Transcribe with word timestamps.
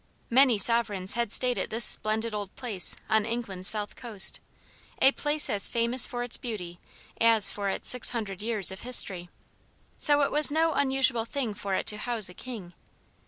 Many 0.31 0.57
sovereigns 0.57 1.13
had 1.13 1.31
stayed 1.31 1.59
at 1.59 1.69
this 1.69 1.85
splendid 1.85 2.33
old 2.33 2.55
place 2.55 2.95
on 3.07 3.23
England's 3.23 3.67
south 3.67 3.95
coast 3.95 4.39
a 4.99 5.11
place 5.11 5.47
as 5.47 5.67
famous 5.67 6.07
for 6.07 6.23
its 6.23 6.37
beauty 6.37 6.79
as 7.19 7.51
for 7.51 7.69
its 7.69 7.89
six 7.91 8.09
hundred 8.09 8.41
years 8.41 8.71
of 8.71 8.79
history; 8.81 9.29
so 9.99 10.21
it 10.21 10.31
was 10.31 10.49
no 10.49 10.73
unusual 10.73 11.25
thing 11.25 11.53
for 11.53 11.75
it 11.75 11.85
to 11.85 11.97
house 11.99 12.29
a 12.29 12.33
king. 12.33 12.73